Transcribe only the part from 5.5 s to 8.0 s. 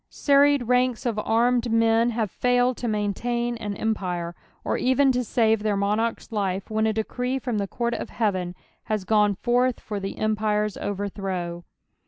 their monarch's life when a decree from the court